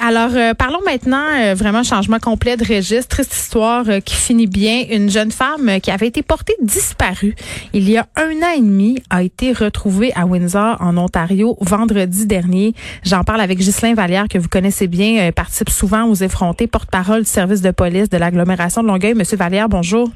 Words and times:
Alors, 0.00 0.30
euh, 0.34 0.54
parlons 0.54 0.80
maintenant 0.84 1.26
euh, 1.38 1.54
vraiment 1.54 1.82
changement 1.82 2.18
complet 2.18 2.56
de 2.56 2.64
registre. 2.64 3.08
Triste 3.08 3.34
histoire 3.34 3.84
euh, 3.88 4.00
qui 4.00 4.14
finit 4.14 4.46
bien. 4.46 4.84
Une 4.90 5.10
jeune 5.10 5.30
femme 5.30 5.78
qui 5.82 5.90
avait 5.90 6.06
été 6.06 6.22
portée 6.22 6.54
disparue 6.62 7.34
il 7.72 7.90
y 7.90 7.98
a 7.98 8.06
un 8.16 8.42
an 8.42 8.52
et 8.56 8.60
demi 8.60 8.98
a 9.10 9.22
été 9.22 9.52
retrouvée 9.52 10.12
à 10.14 10.26
Windsor, 10.26 10.76
en 10.80 10.96
Ontario, 10.96 11.56
vendredi 11.60 12.26
dernier. 12.26 12.74
J'en 13.02 13.24
parle 13.24 13.40
avec 13.40 13.58
Ghislain 13.58 13.94
Vallière, 13.94 14.26
que 14.28 14.38
vous 14.38 14.48
connaissez 14.48 14.86
bien, 14.86 15.30
participe 15.32 15.70
souvent 15.70 16.04
aux 16.04 16.14
effrontés, 16.14 16.66
porte-parole 16.66 17.22
du 17.22 17.28
service 17.28 17.60
de 17.60 17.70
police 17.70 18.08
de 18.08 18.16
l'agglomération 18.16 18.82
de 18.82 18.88
Longueuil. 18.88 19.14
Monsieur 19.14 19.36
Vallière, 19.36 19.68
bonjour. 19.68 20.08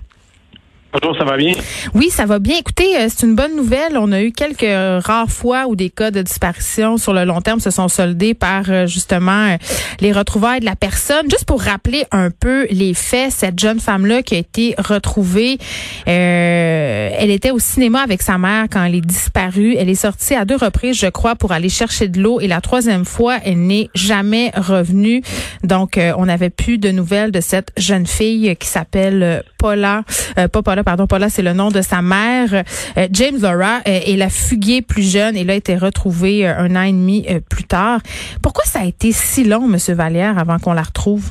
Bonjour, 0.91 1.19
ça 1.19 1.25
va 1.25 1.37
bien? 1.37 1.53
Oui, 1.93 2.09
ça 2.09 2.25
va 2.25 2.39
bien. 2.39 2.57
Écoutez, 2.59 2.97
euh, 2.97 3.09
c'est 3.11 3.27
une 3.27 3.35
bonne 3.35 3.55
nouvelle. 3.55 3.99
On 3.99 4.11
a 4.11 4.23
eu 4.23 4.33
quelques 4.33 5.05
rares 5.05 5.31
fois 5.31 5.67
où 5.67 5.77
des 5.77 5.91
cas 5.91 6.11
de 6.11 6.23
disparition 6.23 6.97
sur 6.97 7.13
le 7.13 7.27
long 7.27 7.43
terme 7.43 7.61
se 7.61 7.69
sont 7.69 7.89
soldés 7.89 8.33
par 8.33 8.63
euh, 8.71 8.87
justement 8.87 9.49
euh, 9.49 9.57
les 10.01 10.13
retrouvailles 10.13 10.61
de 10.61 10.65
la 10.65 10.77
personne. 10.77 11.31
Juste 11.31 11.45
pour 11.45 11.61
rappeler 11.61 12.07
un 12.11 12.31
peu 12.31 12.67
les 12.71 12.95
faits, 12.95 13.33
cette 13.33 13.59
jeune 13.59 13.81
femme-là 13.81 14.23
qui 14.23 14.37
a 14.37 14.39
été 14.39 14.75
retrouvée, 14.79 15.59
elle 16.07 17.31
était 17.31 17.51
au 17.51 17.59
cinéma 17.59 18.01
avec 18.01 18.23
sa 18.23 18.39
mère 18.39 18.65
quand 18.71 18.83
elle 18.83 18.95
est 18.95 19.07
disparue. 19.07 19.77
Elle 19.79 19.91
est 19.91 19.95
sortie 19.95 20.35
à 20.35 20.47
deux 20.47 20.57
reprises, 20.57 20.99
je 20.99 21.09
crois, 21.09 21.37
pour 21.37 21.53
aller 21.53 21.69
chercher 21.69 22.09
de 22.09 22.19
l'eau 22.19 22.41
et 22.41 22.47
la 22.47 22.63
troisième 22.63 23.05
fois, 23.05 23.37
elle 23.45 23.61
n'est 23.67 23.91
jamais 23.95 24.53
revenue. 24.57 25.23
Donc, 25.65 26.01
on 26.17 26.25
n'avait 26.25 26.51
plus 26.51 26.79
de 26.79 26.91
nouvelles 26.91 27.31
de 27.31 27.43
cette 27.43 27.73
jeune 27.77 28.07
fille 28.07 28.57
qui 28.57 28.67
s'appelle 28.67 29.43
Paula, 29.59 30.05
pas 30.35 30.63
Paula 30.63 30.78
pardon, 30.85 31.07
Paula, 31.07 31.29
c'est 31.29 31.43
le 31.43 31.53
nom 31.53 31.69
de 31.69 31.83
sa 31.83 32.03
mère. 32.03 32.65
Euh, 32.97 33.07
James 33.11 33.39
Laura 33.41 33.79
euh, 33.79 34.01
est 34.07 34.17
la 34.17 34.29
fuguée 34.29 34.83
plus 34.83 35.11
jeune 35.11 35.37
et 35.37 35.45
là 35.45 35.53
a 35.53 35.57
été 35.57 35.77
retrouvée 35.77 36.47
euh, 36.47 36.57
un 36.59 36.77
an 36.77 36.83
et 36.83 36.93
demi 36.93 37.27
plus 37.51 37.65
tard. 37.65 38.01
Pourquoi 38.43 38.65
ça 38.65 38.81
a 38.81 38.85
été 38.85 39.13
si 39.13 39.45
long, 39.45 39.67
Monsieur 39.67 39.95
Vallière, 39.95 40.39
avant 40.39 40.59
qu'on 40.59 40.73
la 40.73 40.83
retrouve? 40.83 41.31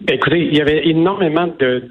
Ben, 0.00 0.14
écoutez, 0.16 0.38
il 0.38 0.56
y 0.56 0.60
avait 0.60 0.86
énormément 0.88 1.48
de 1.58 1.90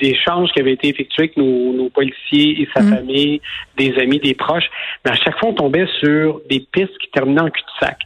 d'échanges 0.00 0.50
qui 0.52 0.60
avaient 0.60 0.74
été 0.74 0.88
effectués 0.88 1.24
avec 1.24 1.36
nos, 1.36 1.90
policiers 1.90 2.62
et 2.62 2.68
sa 2.72 2.80
mm. 2.80 2.94
famille, 2.94 3.40
des 3.76 3.92
amis, 3.98 4.20
des 4.20 4.34
proches. 4.34 4.70
Mais 5.04 5.10
à 5.10 5.16
chaque 5.16 5.38
fois, 5.38 5.50
on 5.50 5.54
tombait 5.54 5.86
sur 6.00 6.40
des 6.48 6.60
pistes 6.60 6.96
qui 6.98 7.10
terminaient 7.10 7.42
en 7.42 7.50
cul-de-sac 7.50 7.98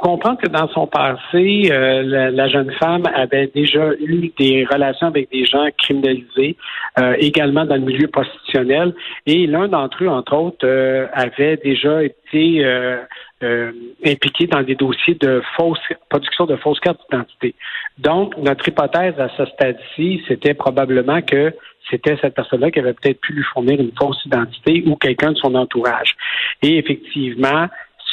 faut 0.00 0.08
comprendre 0.08 0.38
que 0.38 0.48
dans 0.48 0.68
son 0.68 0.86
passé, 0.86 1.68
euh, 1.70 2.30
la, 2.30 2.48
jeune 2.48 2.70
femme 2.72 3.04
avait 3.14 3.50
déjà 3.54 3.92
eu 4.00 4.32
des 4.38 4.66
relations 4.70 5.08
avec 5.08 5.30
des 5.30 5.44
gens 5.44 5.66
criminalisés, 5.78 6.56
euh, 6.98 7.14
également 7.18 7.64
dans 7.64 7.76
le 7.76 7.82
milieu 7.82 8.08
prostitutionnel, 8.08 8.94
et 9.26 9.46
l'un 9.46 9.68
d'entre 9.68 10.04
eux, 10.04 10.08
entre 10.08 10.34
autres, 10.34 10.66
euh, 10.66 11.06
avait 11.12 11.56
déjà 11.56 12.02
été 12.02 12.66
impliqué 14.04 14.46
dans 14.46 14.62
des 14.62 14.74
dossiers 14.74 15.14
de 15.14 15.42
fausse 15.56 15.78
production 16.10 16.44
de 16.44 16.56
fausses 16.56 16.80
cartes 16.80 17.00
d'identité. 17.10 17.54
Donc, 17.96 18.36
notre 18.36 18.68
hypothèse 18.68 19.18
à 19.18 19.30
ce 19.36 19.46
stade-ci, 19.46 20.22
c'était 20.28 20.52
probablement 20.52 21.22
que 21.22 21.54
c'était 21.90 22.16
cette 22.20 22.34
personne-là 22.34 22.70
qui 22.70 22.78
avait 22.80 22.92
peut-être 22.92 23.20
pu 23.20 23.32
lui 23.32 23.42
fournir 23.42 23.80
une 23.80 23.92
fausse 23.98 24.22
identité 24.26 24.82
ou 24.86 24.96
quelqu'un 24.96 25.32
de 25.32 25.38
son 25.38 25.54
entourage. 25.54 26.14
Et 26.62 26.76
effectivement, 26.76 27.68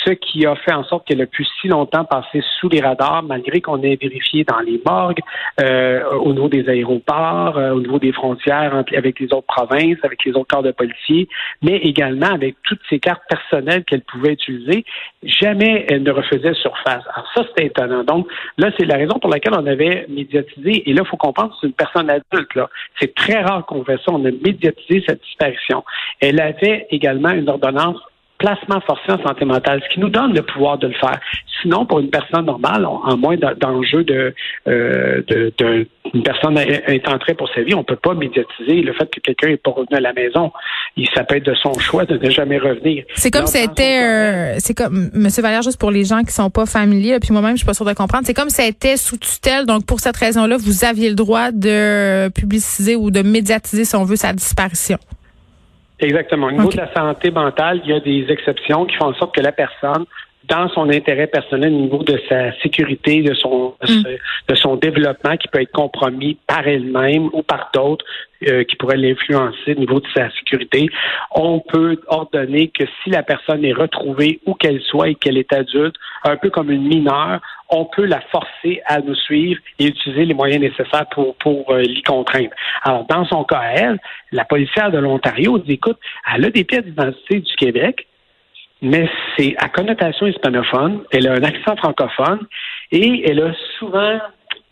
ce 0.06 0.12
qui 0.12 0.45
a 0.45 0.56
fait 0.56 0.73
en 0.73 0.84
sorte 0.84 1.08
qu'elle 1.08 1.22
a 1.22 1.26
pu 1.26 1.45
si 1.59 1.67
longtemps 1.67 2.06
passer 2.06 2.44
sous 2.59 2.70
les 2.70 2.81
radars, 2.81 3.23
malgré 3.23 3.62
qu'on 3.62 3.81
ait 3.81 3.95
vérifié 3.95 4.44
dans 4.44 4.59
les 4.59 4.81
morgues, 4.86 5.20
euh, 5.62 6.03
au 6.12 6.34
niveau 6.34 6.50
des 6.50 6.67
aéroports, 6.70 7.58
euh, 7.58 7.72
au 7.72 7.80
niveau 7.80 8.00
des 8.00 8.12
frontières 8.12 8.84
avec 8.95 9.20
les 9.20 9.28
autres 9.34 9.48
provinces, 9.48 9.98
avec 10.03 10.23
les 10.25 10.34
autres 10.34 10.48
corps 10.48 10.64
de 10.64 10.72
policiers, 10.72 11.28
mais 11.62 11.78
également 11.78 12.28
avec 12.28 12.56
toutes 12.64 12.81
ces 12.90 13.00
cartes 13.00 13.23
personnelles 13.30 13.84
qu'elle 13.86 14.02
pouvait 14.02 14.34
utiliser, 14.34 14.86
jamais 15.23 15.86
elle 15.90 16.03
ne 16.03 16.12
refaisait 16.12 16.53
surface. 16.53 17.03
Alors 17.14 17.31
ça, 17.36 17.44
c'était 17.50 17.68
étonnant. 17.68 18.03
Donc 18.03 18.28
là, 18.58 18.72
c'est 18.78 18.86
la 18.86 18.95
raison 18.95 19.20
pour 19.20 19.30
laquelle 19.30 19.53
on 19.53 19.66
avait 19.66 20.06
médiatisé, 20.09 20.90
et 20.90 20.94
là, 20.94 21.02
il 21.03 21.08
faut 21.08 21.18
comprendre 21.18 21.56
c'est 21.59 21.68
une 21.68 21.73
personne 21.73 22.09
adulte. 22.09 22.56
Là. 22.56 22.70
C'est 23.00 23.14
très 23.14 23.42
rare 23.42 23.66
qu'on 23.66 23.84
fait 23.84 23.98
ça. 23.98 24.12
On 24.12 24.23
a 24.25 24.31
médiatisé 24.31 25.03
cette 25.08 25.22
disparition. 25.22 25.84
Elle 26.19 26.40
avait 26.40 26.88
également 26.91 27.31
une 27.31 27.50
ordonnance 27.50 27.97
placement 28.38 28.80
forcé 28.81 29.12
en 29.12 29.22
santé 29.24 29.46
mentale, 29.46 29.81
ce 29.88 29.94
qui 29.94 30.00
nous 30.00 30.09
donne 30.09 30.34
le 30.34 30.44
pouvoir 30.44 30.78
de 30.78 30.88
le 30.88 30.94
faire. 30.94 31.20
Sinon, 31.62 31.86
pour 31.86 32.00
une 32.00 32.09
personne 32.09 32.46
normale, 32.46 32.86
en 32.86 33.18
moins 33.18 33.36
d'enjeux 33.36 34.03
de, 34.03 34.34
euh, 34.68 35.22
de, 35.28 35.88
une 36.14 36.24
personne 36.24 36.58
intentrée 36.88 37.34
pour 37.34 37.50
sa 37.53 37.62
vie, 37.64 37.74
on 37.74 37.84
peut 37.84 37.96
pas 37.96 38.14
médiatiser 38.14 38.81
le 38.81 38.94
fait 38.94 39.09
que 39.09 39.20
quelqu'un 39.20 39.47
n'est 39.47 39.58
pas 39.58 39.72
revenu 39.72 39.97
à 39.97 40.00
la 40.00 40.14
maison. 40.14 40.52
Il 40.96 41.08
ça 41.16 41.24
peut 41.24 41.38
être 41.38 41.46
de 41.46 41.56
son 41.56 41.74
choix 41.80 42.06
de 42.06 42.18
ne 42.18 42.30
jamais 42.30 42.59
revenir. 42.59 43.06
C'est 43.16 43.31
comme 43.31 43.47
c'était, 43.47 44.03
euh, 44.03 44.56
c'est 44.59 44.76
comme 44.76 45.09
Monsieur 45.14 45.42
Valère, 45.42 45.64
juste 45.64 45.80
pour 45.80 45.92
les 45.92 46.03
gens 46.03 46.22
qui 46.24 46.31
sont 46.31 46.50
pas 46.50 46.66
familiers, 46.66 47.20
puis 47.20 47.31
moi-même 47.31 47.53
je 47.53 47.58
suis 47.58 47.66
pas 47.66 47.74
sûre 47.74 47.86
de 47.86 47.94
comprendre. 47.94 48.26
C'est 48.26 48.36
comme 48.36 48.50
c'était 48.50 48.97
sous 48.97 49.18
tutelle, 49.18 49.66
donc 49.66 49.86
pour 49.86 50.00
cette 50.00 50.18
raison-là, 50.18 50.58
vous 50.58 50.86
aviez 50.86 51.09
le 51.09 51.16
droit 51.16 51.52
de 51.52 52.30
publiciser 52.30 52.96
ou 52.96 53.09
de 53.09 53.22
médiatiser, 53.22 53.84
si 53.86 53.96
on 53.96 54.03
veut, 54.03 54.16
sa 54.16 54.34
disparition. 54.34 54.97
Exactement. 56.00 56.47
Au 56.47 56.52
niveau 56.52 56.69
de 56.69 56.78
la 56.78 56.94
santé 56.94 57.31
mentale, 57.31 57.81
il 57.84 57.90
y 57.90 57.94
a 57.94 58.00
des 58.00 58.25
exceptions 58.30 58.85
qui 58.85 58.96
font 58.96 59.08
en 59.08 59.13
sorte 59.16 59.35
que 59.35 59.41
la 59.41 59.52
personne, 59.52 60.06
dans 60.47 60.69
son 60.69 60.90
intérêt 60.90 61.28
personnel, 61.28 61.74
au 61.74 61.78
niveau 61.78 62.03
de 62.03 62.19
sa 62.30 62.58
sécurité, 62.62 63.22
de 63.22 63.34
son 63.34 63.75
mm. 63.81 64.03
de 64.50 64.56
son 64.56 64.75
développement, 64.75 65.38
qui 65.38 65.47
peut 65.47 65.62
être 65.62 65.72
compromis 65.72 66.38
par 66.47 66.68
elle-même 66.68 67.30
ou 67.34 67.44
par 67.44 67.69
d'autres 67.74 68.06
euh, 68.47 68.63
qui 68.63 68.75
pourraient 68.75 68.97
l'influencer 68.97 69.74
au 69.75 69.80
niveau 69.80 70.00
de 70.00 70.08
sa 70.16 70.30
sécurité, 70.31 70.90
on 71.31 71.59
peut 71.59 72.00
ordonner 72.06 72.68
que 72.68 72.84
si 73.03 73.09
la 73.09 73.24
personne 73.24 73.66
est 73.66 73.74
retrouvée 73.74 74.40
où 74.46 74.53
qu'elle 74.53 74.80
soit 74.81 75.09
et 75.09 75.16
qu'elle 75.16 75.38
est 75.38 75.52
adulte, 75.52 75.96
un 76.24 76.38
peu 76.38 76.52
comme 76.52 76.69
une 76.69 76.88
mineure, 76.88 77.41
on 77.69 77.85
peut 77.85 78.06
la 78.06 78.22
forcer 78.31 78.81
à 78.85 79.02
nous 79.02 79.16
suivre 79.16 79.59
et 79.79 79.88
utiliser 79.88 80.25
les 80.25 80.35
moyens 80.35 80.62
nécessaires 80.62 81.08
pour, 81.09 81.35
pour 81.38 81.72
euh, 81.72 81.81
l'y 81.81 82.03
contraindre. 82.03 82.52
Alors, 82.84 83.06
dans 83.08 83.25
son 83.25 83.44
cas, 83.44 83.64
elle, 83.74 84.00
la 84.31 84.46
policière 84.46 84.91
de 84.91 85.00
l'Ontario 85.00 85.58
dit, 85.58 85.74
écoute, 85.74 85.97
elle 86.31 86.46
a 86.46 86.52
des 86.52 86.64
pièces 86.64 86.85
d'identité 86.85 87.40
du 87.40 87.56
Québec, 87.56 88.08
mais 88.82 89.10
c'est 89.36 89.56
à 89.58 89.70
connotation 89.70 90.28
hispanophone, 90.28 91.02
elle 91.12 91.28
a 91.28 91.34
un 91.34 91.44
accent 91.44 91.76
francophone 91.78 92.48
et 92.92 93.30
elle 93.30 93.42
a 93.42 93.54
souvent 93.80 94.20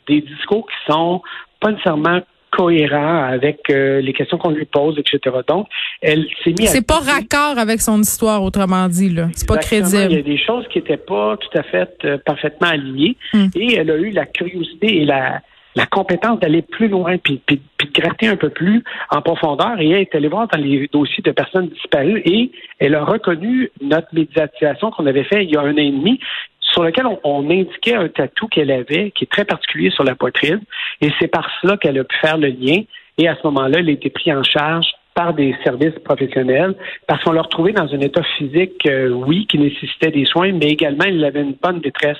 des 0.07 0.21
discours 0.21 0.67
qui 0.67 0.91
sont 0.91 1.21
pas 1.59 1.71
nécessairement 1.71 2.21
cohérents 2.51 3.23
avec 3.23 3.69
euh, 3.69 4.01
les 4.01 4.13
questions 4.13 4.37
qu'on 4.37 4.51
lui 4.51 4.65
pose, 4.65 4.97
etc. 4.97 5.35
Donc, 5.47 5.67
elle 6.01 6.25
s'est 6.43 6.53
mise. 6.57 6.69
C'est 6.69 6.87
pas 6.87 6.99
raccord 6.99 7.57
avec 7.57 7.81
son 7.81 7.99
histoire, 7.99 8.43
autrement 8.43 8.87
dit 8.87 9.09
là. 9.09 9.27
C'est 9.33 9.47
pas 9.47 9.57
crédible. 9.57 10.11
Il 10.11 10.15
y 10.15 10.19
a 10.19 10.21
des 10.21 10.37
choses 10.37 10.65
qui 10.69 10.79
n'étaient 10.79 10.97
pas 10.97 11.37
tout 11.37 11.57
à 11.57 11.63
fait 11.63 11.97
euh, 12.05 12.17
parfaitement 12.25 12.67
alignées, 12.67 13.17
hmm. 13.33 13.47
et 13.55 13.75
elle 13.75 13.91
a 13.91 13.97
eu 13.97 14.11
la 14.11 14.25
curiosité 14.25 15.01
et 15.01 15.05
la 15.05 15.41
la 15.75 15.85
compétence 15.85 16.39
d'aller 16.39 16.61
plus 16.61 16.87
loin 16.87 17.17
puis, 17.17 17.41
de 17.47 17.59
gratter 17.93 18.27
un 18.27 18.37
peu 18.37 18.49
plus 18.49 18.83
en 19.09 19.21
profondeur. 19.21 19.79
Et 19.79 19.89
elle 19.89 20.01
est 20.01 20.15
allée 20.15 20.27
voir 20.27 20.47
dans 20.47 20.59
les 20.59 20.87
dossiers 20.91 21.23
de 21.23 21.31
personnes 21.31 21.67
disparues 21.69 22.21
et 22.25 22.51
elle 22.79 22.95
a 22.95 23.03
reconnu 23.03 23.69
notre 23.81 24.07
médiatisation 24.13 24.91
qu'on 24.91 25.05
avait 25.05 25.25
fait 25.25 25.43
il 25.43 25.51
y 25.51 25.57
a 25.57 25.61
un 25.61 25.73
an 25.73 25.77
et 25.77 25.91
demi 25.91 26.19
sur 26.59 26.83
lequel 26.83 27.05
on, 27.23 27.49
indiquait 27.49 27.95
un 27.95 28.09
tatou 28.09 28.47
qu'elle 28.47 28.71
avait 28.71 29.11
qui 29.11 29.23
est 29.23 29.31
très 29.31 29.45
particulier 29.45 29.91
sur 29.91 30.03
la 30.03 30.15
poitrine. 30.15 30.61
Et 31.01 31.09
c'est 31.19 31.27
par 31.27 31.49
cela 31.61 31.77
qu'elle 31.77 31.97
a 31.99 32.03
pu 32.03 32.17
faire 32.17 32.37
le 32.37 32.47
lien. 32.47 32.81
Et 33.17 33.27
à 33.27 33.35
ce 33.35 33.41
moment-là, 33.47 33.79
elle 33.79 33.89
a 33.89 33.91
été 33.93 34.09
prise 34.09 34.33
en 34.33 34.43
charge 34.43 34.87
par 35.13 35.33
des 35.33 35.55
services 35.63 35.97
professionnels 36.03 36.75
parce 37.07 37.23
qu'on 37.23 37.31
l'a 37.31 37.43
retrouvée 37.43 37.71
dans 37.71 37.87
un 37.93 37.99
état 38.01 38.23
physique, 38.37 38.85
euh, 38.85 39.09
oui, 39.09 39.47
qui 39.47 39.57
nécessitait 39.57 40.11
des 40.11 40.25
soins, 40.25 40.51
mais 40.51 40.67
également 40.67 41.05
il 41.05 41.23
avait 41.23 41.41
une 41.41 41.55
bonne 41.61 41.79
détresse 41.79 42.19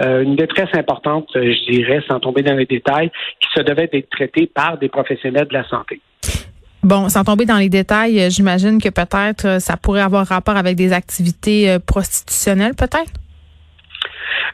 euh, 0.00 0.22
une 0.22 0.36
détresse 0.36 0.70
importante, 0.74 1.28
euh, 1.36 1.52
je 1.52 1.72
dirais, 1.72 2.02
sans 2.08 2.20
tomber 2.20 2.42
dans 2.42 2.54
les 2.54 2.66
détails, 2.66 3.10
qui 3.40 3.48
se 3.54 3.62
devait 3.62 3.88
d'être 3.92 4.10
traitée 4.10 4.46
par 4.46 4.78
des 4.78 4.88
professionnels 4.88 5.46
de 5.46 5.54
la 5.54 5.68
santé. 5.68 6.00
Bon, 6.82 7.08
sans 7.08 7.22
tomber 7.22 7.44
dans 7.44 7.58
les 7.58 7.68
détails, 7.68 8.20
euh, 8.20 8.30
j'imagine 8.30 8.80
que 8.80 8.88
peut-être 8.88 9.60
ça 9.60 9.76
pourrait 9.76 10.00
avoir 10.00 10.26
rapport 10.26 10.56
avec 10.56 10.76
des 10.76 10.92
activités 10.92 11.76
prostitutionnelles, 11.86 12.74
peut-être? 12.74 13.12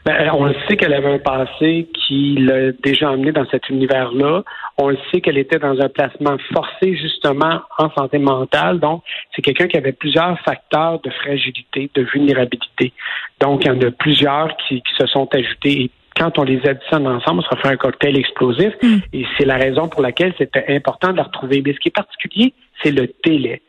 Ben, 0.05 0.31
on 0.33 0.45
le 0.45 0.55
sait 0.67 0.77
qu'elle 0.77 0.93
avait 0.93 1.13
un 1.13 1.19
passé 1.19 1.87
qui 1.93 2.35
l'a 2.39 2.71
déjà 2.71 3.11
emmené 3.11 3.31
dans 3.31 3.45
cet 3.49 3.69
univers-là. 3.69 4.43
On 4.77 4.89
le 4.89 4.97
sait 5.11 5.21
qu'elle 5.21 5.37
était 5.37 5.59
dans 5.59 5.79
un 5.79 5.89
placement 5.89 6.37
forcé 6.53 6.95
justement 6.95 7.61
en 7.77 7.89
santé 7.91 8.17
mentale. 8.17 8.79
Donc, 8.79 9.03
c'est 9.35 9.41
quelqu'un 9.41 9.67
qui 9.67 9.77
avait 9.77 9.91
plusieurs 9.91 10.39
facteurs 10.41 10.99
de 11.01 11.09
fragilité, 11.09 11.89
de 11.93 12.01
vulnérabilité. 12.03 12.93
Donc, 13.39 13.65
il 13.65 13.67
y 13.67 13.71
en 13.71 13.81
a 13.81 13.91
plusieurs 13.91 14.55
qui, 14.67 14.81
se 14.97 15.05
sont 15.07 15.27
ajoutés. 15.33 15.81
Et 15.81 15.91
quand 16.15 16.37
on 16.39 16.43
les 16.43 16.65
additionne 16.65 17.07
ensemble, 17.07 17.43
ça 17.49 17.57
fait 17.57 17.69
un 17.69 17.77
cocktail 17.77 18.17
explosif. 18.17 18.73
Mm. 18.81 18.97
Et 19.13 19.25
c'est 19.37 19.45
la 19.45 19.57
raison 19.57 19.87
pour 19.89 20.01
laquelle 20.01 20.33
c'était 20.37 20.65
important 20.69 21.11
de 21.11 21.17
la 21.17 21.23
retrouver. 21.23 21.61
Mais 21.65 21.73
ce 21.73 21.79
qui 21.79 21.89
est 21.89 21.95
particulier, 21.95 22.53
c'est 22.81 22.91
le 22.91 23.11
délai. 23.23 23.61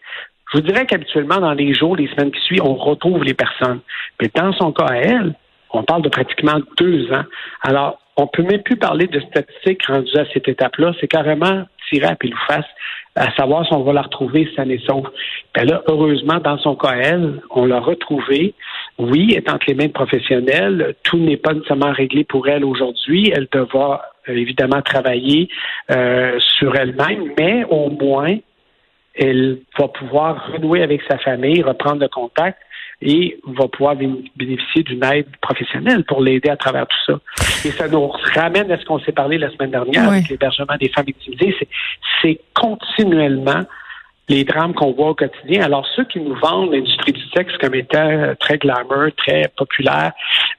Je 0.53 0.59
vous 0.59 0.65
dirais 0.65 0.85
qu'habituellement, 0.85 1.39
dans 1.39 1.53
les 1.53 1.75
jours, 1.75 1.95
les 1.95 2.09
semaines 2.09 2.33
qui 2.33 2.41
suivent, 2.41 2.65
on 2.65 2.75
retrouve 2.75 3.23
les 3.23 3.35
personnes. 3.35 3.81
Mais 4.21 4.31
dans 4.35 4.53
son 4.53 4.73
cas 4.73 4.87
à 4.87 4.97
elle, 4.97 5.35
on 5.73 5.83
parle 5.83 6.03
de 6.03 6.09
pratiquement 6.09 6.59
deux 6.79 7.13
ans. 7.13 7.25
Alors, 7.63 7.99
on 8.17 8.27
peut 8.27 8.43
même 8.43 8.63
plus 8.63 8.77
parler 8.77 9.07
de 9.07 9.21
statistiques 9.21 9.87
rendues 9.87 10.17
à 10.17 10.25
cette 10.33 10.49
étape-là. 10.49 10.93
C'est 11.01 11.09
carrément 11.09 11.65
tirer 11.89 12.07
à 12.07 12.17
pile 12.17 12.35
ou 12.35 12.53
face 12.53 12.67
à 13.17 13.33
savoir 13.35 13.67
si 13.67 13.73
on 13.73 13.83
va 13.83 13.93
la 13.93 14.03
retrouver 14.03 14.47
cette 14.51 14.61
année 14.61 14.81
sauve. 14.87 15.11
Ben 15.55 15.67
là, 15.69 15.83
heureusement, 15.89 16.39
dans 16.39 16.59
son 16.59 16.77
cas, 16.77 16.95
elle, 17.01 17.41
on 17.51 17.67
l'a 17.67 17.81
retrouvée. 17.81 18.55
oui, 18.99 19.33
est 19.35 19.49
entre 19.51 19.65
les 19.69 19.75
mains 19.75 19.87
de 19.87 19.93
professionnels. 19.93 20.95
Tout 21.03 21.19
n'est 21.19 21.37
pas 21.37 21.55
nécessairement 21.55 21.93
réglé 21.93 22.25
pour 22.25 22.49
elle 22.49 22.65
aujourd'hui. 22.65 23.33
Elle 23.35 23.49
devra 23.51 24.03
euh, 24.29 24.35
évidemment 24.35 24.83
travailler 24.83 25.49
euh, 25.91 26.39
sur 26.39 26.77
elle-même, 26.77 27.33
mais 27.39 27.65
au 27.71 27.91
moins, 27.91 28.37
elle 29.15 29.59
va 29.79 29.89
pouvoir 29.89 30.53
renouer 30.53 30.83
avec 30.83 31.03
sa 31.09 31.19
famille, 31.19 31.63
reprendre 31.63 32.01
le 32.01 32.09
contact 32.09 32.59
et 33.03 33.39
va 33.47 33.69
pouvoir 33.69 33.97
bénéficier 33.97 34.83
d'une 34.83 35.05
aide 35.05 35.27
professionnelle 35.41 36.05
pour 36.05 36.21
l'aider 36.21 36.51
à 36.51 36.57
travers 36.57 36.87
tout 36.87 36.97
ça. 37.07 37.21
Et 37.65 37.71
ça 37.71 37.89
nous 37.89 38.09
ramène 38.09 38.71
à 38.71 38.79
ce 38.79 38.85
qu'on 38.85 39.01
s'est 39.01 39.13
parlé 39.13 39.39
la 39.39 39.51
semaine 39.51 39.71
dernière 39.71 40.09
avec 40.09 40.29
l'hébergement 40.29 40.77
des 40.79 40.89
femmes 40.89 41.07
victimisées. 41.07 41.57
C'est 42.21 42.41
continuellement 42.55 43.65
les 44.31 44.45
drames 44.45 44.75
qu'on 44.75 44.93
voit 44.93 45.09
au 45.09 45.15
quotidien. 45.15 45.65
Alors, 45.65 45.85
ceux 45.97 46.05
qui 46.05 46.21
nous 46.21 46.37
vendent 46.37 46.73
l'industrie 46.73 47.13
du 47.13 47.23
sexe 47.35 47.53
comme 47.59 47.75
étant 47.75 48.35
très 48.39 48.59
glamour, 48.59 49.09
très 49.17 49.51
populaire, 49.57 50.13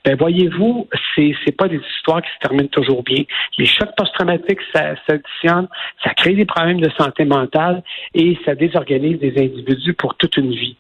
ben 0.04 0.18
voyez-vous, 0.18 0.90
c'est 1.16 1.34
c'est 1.46 1.56
pas 1.56 1.70
des 1.70 1.80
histoires 1.96 2.22
qui 2.22 2.30
se 2.34 2.40
terminent 2.48 2.68
toujours 2.68 3.02
bien. 3.02 3.24
Les 3.58 3.66
chocs 3.66 3.96
post-traumatiques 3.96 4.60
ça 4.74 4.96
s'additionnent, 5.08 5.70
ça 6.04 6.14
crée 6.14 6.34
des 6.34 6.46
problèmes 6.46 6.82
de 6.82 6.90
santé 6.98 7.24
mentale 7.24 7.82
et 8.14 8.38
ça 8.44 8.56
désorganise 8.56 9.20
des 9.20 9.34
individus 9.38 9.94
pour 9.94 10.16
toute 10.16 10.36
une 10.38 10.52
vie. 10.52 10.76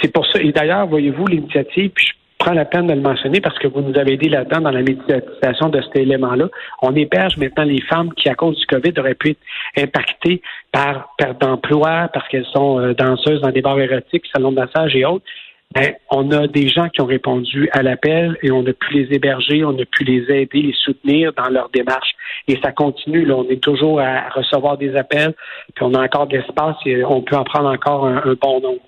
C'est 0.00 0.12
pour 0.12 0.26
ça. 0.26 0.40
Et 0.40 0.52
d'ailleurs, 0.52 0.86
voyez-vous, 0.86 1.26
l'initiative, 1.26 1.90
puis 1.90 2.06
je 2.06 2.12
prends 2.38 2.52
la 2.52 2.64
peine 2.64 2.86
de 2.86 2.94
le 2.94 3.00
mentionner 3.00 3.40
parce 3.40 3.58
que 3.58 3.68
vous 3.68 3.80
nous 3.82 3.96
avez 3.96 4.14
aidé 4.14 4.28
là-dedans 4.28 4.62
dans 4.62 4.70
la 4.70 4.82
méditation 4.82 5.68
de 5.68 5.80
cet 5.80 5.96
élément-là. 5.96 6.48
On 6.82 6.94
héberge 6.96 7.36
maintenant 7.36 7.64
les 7.64 7.80
femmes 7.82 8.12
qui, 8.14 8.28
à 8.28 8.34
cause 8.34 8.58
du 8.58 8.66
COVID, 8.66 8.92
auraient 8.98 9.14
pu 9.14 9.30
être 9.30 9.38
impactées 9.76 10.42
par 10.72 11.14
perte 11.18 11.40
d'emploi 11.40 12.08
parce 12.12 12.26
qu'elles 12.28 12.46
sont 12.46 12.80
euh, 12.80 12.94
danseuses 12.94 13.40
dans 13.42 13.50
des 13.50 13.62
bars 13.62 13.78
érotiques, 13.78 14.24
salons 14.32 14.50
de 14.50 14.56
massage 14.56 14.96
et 14.96 15.04
autres. 15.04 15.24
Ben, 15.74 15.94
on 16.10 16.30
a 16.32 16.46
des 16.46 16.68
gens 16.68 16.88
qui 16.88 17.00
ont 17.00 17.06
répondu 17.06 17.68
à 17.72 17.82
l'appel 17.82 18.36
et 18.42 18.50
on 18.50 18.66
a 18.66 18.72
pu 18.72 18.94
les 18.94 19.14
héberger, 19.14 19.64
on 19.64 19.78
a 19.78 19.84
pu 19.84 20.04
les 20.04 20.22
aider, 20.34 20.62
les 20.62 20.74
soutenir 20.74 21.32
dans 21.32 21.48
leur 21.48 21.70
démarche. 21.70 22.10
Et 22.46 22.58
ça 22.62 22.72
continue. 22.72 23.24
Là, 23.24 23.36
on 23.36 23.48
est 23.48 23.62
toujours 23.62 24.00
à 24.00 24.28
recevoir 24.30 24.76
des 24.76 24.94
appels, 24.96 25.34
puis 25.74 25.84
on 25.84 25.94
a 25.94 26.02
encore 26.02 26.26
de 26.26 26.36
l'espace 26.36 26.76
et 26.84 27.04
on 27.04 27.22
peut 27.22 27.36
en 27.36 27.44
prendre 27.44 27.70
encore 27.70 28.06
un, 28.06 28.34
bon 28.40 28.60
nombre. 28.60 28.82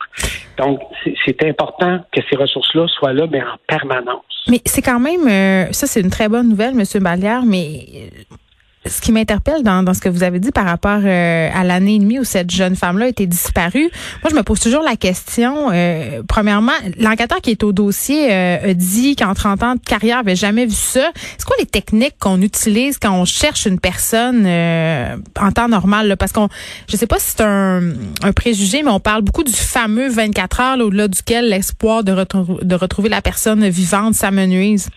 Donc, 0.58 0.80
c'est 1.24 1.42
important 1.44 2.00
que 2.12 2.20
ces 2.30 2.36
ressources-là 2.36 2.86
soient 2.88 3.12
là, 3.12 3.26
mais 3.30 3.42
en 3.42 3.56
permanence. 3.66 4.24
Mais 4.48 4.60
c'est 4.66 4.82
quand 4.82 5.00
même, 5.00 5.26
euh, 5.26 5.72
ça 5.72 5.86
c'est 5.86 6.00
une 6.00 6.10
très 6.10 6.28
bonne 6.28 6.50
nouvelle, 6.50 6.74
Monsieur 6.74 7.00
Balière, 7.00 7.44
mais 7.46 7.86
ce 8.86 9.00
qui 9.00 9.12
m'interpelle 9.12 9.62
dans, 9.62 9.82
dans, 9.82 9.94
ce 9.94 10.00
que 10.00 10.08
vous 10.08 10.22
avez 10.22 10.40
dit 10.40 10.50
par 10.50 10.66
rapport 10.66 11.00
euh, 11.02 11.48
à 11.54 11.64
l'année 11.64 11.94
et 11.94 11.98
demie 11.98 12.18
où 12.18 12.24
cette 12.24 12.50
jeune 12.50 12.76
femme-là 12.76 13.08
était 13.08 13.26
disparue, 13.26 13.90
moi, 14.22 14.30
je 14.30 14.34
me 14.34 14.42
pose 14.42 14.60
toujours 14.60 14.82
la 14.82 14.96
question, 14.96 15.70
euh, 15.72 16.22
premièrement, 16.28 16.72
l'enquêteur 16.98 17.40
qui 17.40 17.50
est 17.50 17.62
au 17.62 17.72
dossier 17.72 18.32
euh, 18.32 18.70
a 18.70 18.74
dit 18.74 19.16
qu'en 19.16 19.34
30 19.34 19.62
ans 19.62 19.74
de 19.74 19.80
carrière, 19.80 20.18
avait 20.18 20.36
jamais 20.36 20.66
vu 20.66 20.74
ça. 20.74 21.10
C'est 21.38 21.46
quoi 21.46 21.56
les 21.58 21.66
techniques 21.66 22.16
qu'on 22.18 22.40
utilise 22.40 22.98
quand 22.98 23.12
on 23.12 23.24
cherche 23.24 23.66
une 23.66 23.80
personne 23.80 24.46
en 24.46 25.52
temps 25.52 25.68
normal? 25.68 26.16
Parce 26.18 26.32
qu'on, 26.32 26.48
je 26.88 26.96
sais 26.96 27.06
pas 27.06 27.18
si 27.18 27.32
c'est 27.36 27.42
un, 27.42 27.82
un, 28.22 28.32
préjugé, 28.32 28.82
mais 28.82 28.90
on 28.90 29.00
parle 29.00 29.22
beaucoup 29.22 29.44
du 29.44 29.52
fameux 29.52 30.08
24 30.08 30.60
heures 30.60 30.78
au-delà 30.80 31.08
duquel 31.08 31.48
l'espoir 31.48 32.04
de, 32.04 32.14
de 32.62 32.74
retrouver 32.74 33.08
la 33.08 33.22
personne 33.22 33.68
vivante 33.68 34.14
s'amenuise. 34.14 34.88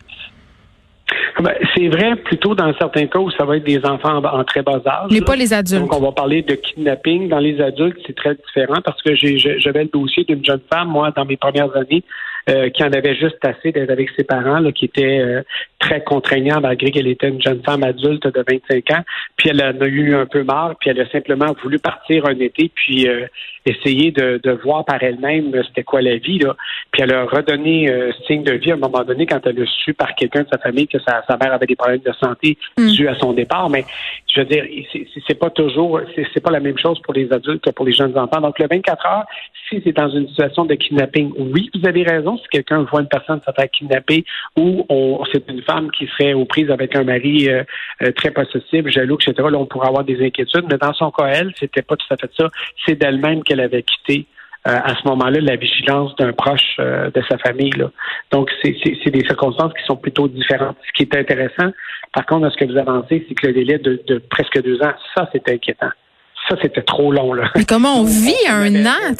Ben, 1.39 1.53
c'est 1.75 1.87
vrai 1.87 2.15
plutôt 2.15 2.55
dans 2.55 2.73
certains 2.77 3.07
cas 3.07 3.19
où 3.19 3.29
ça 3.31 3.45
va 3.45 3.57
être 3.57 3.63
des 3.63 3.83
enfants 3.85 4.17
en, 4.23 4.43
très 4.43 4.61
bas 4.61 4.81
âge. 4.85 5.11
Mais 5.11 5.21
pas 5.21 5.35
les 5.35 5.53
adultes. 5.53 5.81
Donc, 5.81 5.95
on 5.95 6.01
va 6.01 6.11
parler 6.11 6.41
de 6.41 6.55
kidnapping. 6.55 7.29
Dans 7.29 7.39
les 7.39 7.61
adultes, 7.61 7.97
c'est 8.05 8.15
très 8.15 8.35
différent 8.35 8.81
parce 8.83 9.01
que 9.01 9.15
j'avais 9.15 9.83
le 9.83 9.89
dossier 9.89 10.23
d'une 10.23 10.43
jeune 10.43 10.61
femme, 10.71 10.89
moi, 10.89 11.11
dans 11.15 11.25
mes 11.25 11.37
premières 11.37 11.75
années, 11.75 12.03
euh, 12.49 12.69
qui 12.69 12.81
en 12.81 12.93
avait 12.93 13.15
juste 13.15 13.43
assez 13.43 13.73
d'être 13.73 13.89
avec 13.89 14.09
ses 14.15 14.23
parents, 14.23 14.59
là, 14.59 14.71
qui 14.71 14.85
était 14.85 15.19
euh, 15.19 15.41
très 15.79 16.01
contraignant 16.01 16.61
malgré 16.61 16.91
qu'elle 16.91 17.07
était 17.07 17.27
une 17.27 17.41
jeune 17.41 17.61
femme 17.61 17.83
adulte 17.83 18.25
de 18.25 18.45
25 18.47 18.91
ans. 18.91 19.03
Puis 19.35 19.49
elle 19.49 19.61
en 19.61 19.81
a 19.81 19.85
eu 19.85 20.15
un 20.15 20.25
peu 20.25 20.43
marre, 20.43 20.75
puis 20.79 20.89
elle 20.89 21.01
a 21.01 21.09
simplement 21.09 21.53
voulu 21.61 21.77
partir 21.77 22.25
un 22.25 22.39
été, 22.39 22.71
puis 22.73 23.07
euh, 23.07 23.27
essayer 23.65 24.11
de, 24.11 24.39
de, 24.41 24.51
voir 24.51 24.85
par 24.85 25.03
elle-même 25.03 25.51
c'était 25.67 25.83
quoi 25.83 26.01
la 26.01 26.15
vie. 26.15 26.39
Là. 26.39 26.55
Puis 26.91 27.01
elle 27.01 27.13
a 27.13 27.25
redonné 27.25 27.93
signe 28.25 28.43
de 28.43 28.53
vie 28.53 28.71
à 28.71 28.75
un 28.75 28.77
moment 28.77 29.03
donné 29.03 29.25
quand 29.25 29.45
elle 29.45 29.61
a 29.61 29.65
su 29.65 29.93
par 29.93 30.15
quelqu'un 30.15 30.43
de 30.43 30.47
sa 30.49 30.57
famille 30.57 30.87
que 30.87 30.99
sa, 30.99 31.23
sa 31.27 31.35
mère 31.35 31.53
avait 31.53 31.65
des 31.65 31.75
problèmes 31.75 31.99
de 31.99 32.13
santé 32.13 32.57
mm. 32.77 32.91
dus 32.91 33.09
à 33.09 33.15
son 33.15 33.33
départ. 33.33 33.69
Mais 33.69 33.83
je 34.33 34.39
veux 34.39 34.45
dire, 34.45 34.63
c'est 35.27 35.37
pas 35.37 35.49
toujours, 35.49 35.99
c'est 36.15 36.41
pas 36.41 36.51
la 36.51 36.61
même 36.61 36.77
chose 36.77 36.99
pour 37.01 37.13
les 37.13 37.31
adultes 37.33 37.63
que 37.65 37.71
pour 37.71 37.85
les 37.85 37.91
jeunes 37.93 38.17
enfants. 38.17 38.39
Donc 38.39 38.57
le 38.57 38.67
24 38.69 39.05
heures, 39.05 39.25
si 39.67 39.81
c'est 39.83 39.91
dans 39.91 40.09
une 40.09 40.27
situation 40.29 40.65
de 40.65 40.75
kidnapping, 40.75 41.33
oui, 41.37 41.69
vous 41.75 41.85
avez 41.87 42.03
raison 42.03 42.36
si 42.37 42.47
quelqu'un 42.49 42.83
voit 42.83 43.01
une 43.01 43.07
personne 43.07 43.39
se 43.45 43.51
faire 43.51 43.69
kidnapper 43.69 44.25
ou 44.55 44.85
c'est 45.31 45.47
une 45.49 45.61
femme 45.63 45.91
qui 45.91 46.07
serait 46.07 46.33
aux 46.33 46.45
prises 46.45 46.69
avec 46.71 46.95
un 46.95 47.03
mari 47.03 47.49
euh, 47.49 47.63
euh, 48.01 48.11
très 48.11 48.31
possessif, 48.31 48.87
jaloux, 48.87 49.17
etc., 49.19 49.47
là, 49.49 49.57
on 49.57 49.65
pourrait 49.65 49.87
avoir 49.87 50.03
des 50.03 50.23
inquiétudes. 50.25 50.65
Mais 50.69 50.77
dans 50.77 50.93
son 50.93 51.11
cas, 51.11 51.27
elle, 51.27 51.53
c'était 51.59 51.81
pas 51.81 51.95
tout 51.95 52.07
à 52.11 52.17
fait 52.17 52.31
ça. 52.37 52.47
C'est 52.85 52.95
d'elle-même 52.95 53.43
qu'elle 53.43 53.59
avait 53.59 53.83
quitté 53.83 54.25
euh, 54.67 54.71
à 54.71 54.95
ce 54.95 55.07
moment-là 55.07 55.39
la 55.41 55.55
vigilance 55.55 56.15
d'un 56.15 56.33
proche 56.33 56.77
de 56.77 57.21
sa 57.29 57.37
famille. 57.37 57.73
Donc, 58.31 58.49
c'est 58.63 59.11
des 59.11 59.25
circonstances 59.25 59.73
qui 59.73 59.85
sont 59.85 59.97
plutôt 59.97 60.27
différentes. 60.27 60.77
Ce 60.87 60.91
qui 60.93 61.03
est 61.03 61.15
intéressant, 61.17 61.71
par 62.13 62.25
contre, 62.25 62.51
ce 62.51 62.57
que 62.57 62.65
vous 62.65 62.77
avancez, 62.77 63.25
c'est 63.27 63.35
que 63.35 63.47
le 63.47 63.53
délai 63.53 63.77
de 63.77 64.17
presque 64.29 64.61
deux 64.61 64.81
ans, 64.81 64.93
ça, 65.15 65.29
c'est 65.33 65.47
inquiétant 65.49 65.91
ça, 66.49 66.55
c'était 66.61 66.81
trop 66.81 67.11
long. 67.11 67.33
Là. 67.33 67.49
Mais 67.55 67.65
comment 67.65 67.99
on 67.99 68.03
vit 68.05 68.47
un 68.49 68.85
an? 68.85 69.15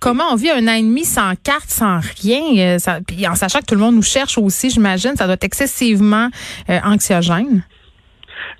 comment 0.00 0.24
on 0.32 0.36
vit 0.36 0.50
un 0.50 0.66
an 0.68 0.74
et 0.74 0.82
demi 0.82 1.04
sans 1.04 1.34
carte, 1.42 1.68
sans 1.68 2.00
rien? 2.22 2.76
Euh, 2.76 3.00
puis 3.06 3.26
en 3.26 3.34
sachant 3.34 3.60
que 3.60 3.66
tout 3.66 3.74
le 3.74 3.80
monde 3.80 3.96
nous 3.96 4.02
cherche 4.02 4.38
aussi, 4.38 4.70
j'imagine, 4.70 5.16
ça 5.16 5.24
doit 5.24 5.34
être 5.34 5.44
excessivement 5.44 6.28
euh, 6.68 6.78
anxiogène. 6.84 7.62